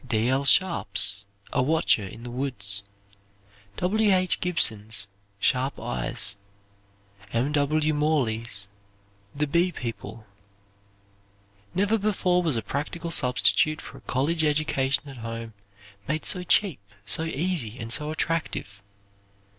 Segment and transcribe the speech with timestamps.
[0.07, 0.29] D.
[0.29, 0.45] L.
[0.45, 2.81] Sharp's "A Watcher in the Woods."
[3.77, 4.11] W.
[4.15, 4.39] H.
[4.39, 6.37] Gibson's "Sharp Eyes."
[7.31, 7.51] M.
[7.51, 7.93] W.
[7.93, 8.67] Morley's
[9.35, 10.25] "The Bee people."
[11.75, 15.53] Never before was a practical substitute for a college education at home
[16.07, 18.81] made so cheap, so easy, and so attractive.